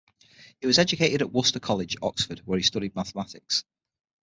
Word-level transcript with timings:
He 0.59 0.65
was 0.65 0.79
educated 0.79 1.21
at 1.21 1.31
Worcester 1.31 1.59
College, 1.59 1.95
Oxford, 2.01 2.41
where 2.45 2.57
he 2.57 2.63
studied 2.63 2.95
mathematics. 2.95 3.63